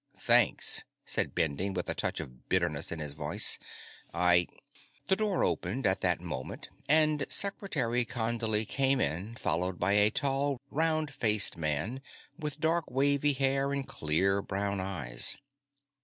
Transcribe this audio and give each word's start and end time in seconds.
"Thanks," 0.17 0.83
said 1.05 1.35
Bending, 1.35 1.75
with 1.75 1.87
a 1.87 1.93
touch 1.93 2.19
of 2.19 2.49
bitterness 2.49 2.91
in 2.91 2.97
his 2.97 3.13
voice. 3.13 3.59
"I" 4.11 4.47
The 5.09 5.15
door 5.15 5.43
opened 5.43 5.85
at 5.85 6.01
that 6.01 6.19
moment, 6.19 6.69
and 6.89 7.23
Secretary 7.31 8.03
Condley 8.03 8.67
came 8.67 8.99
in 8.99 9.35
followed 9.35 9.77
by 9.77 9.91
a 9.93 10.09
tall, 10.09 10.59
round 10.71 11.13
faced 11.13 11.55
man 11.55 12.01
with 12.35 12.59
dark 12.59 12.85
wavy 12.89 13.33
hair 13.33 13.71
and 13.71 13.87
clear 13.87 14.41
brown 14.41 14.79
eyes. 14.79 15.37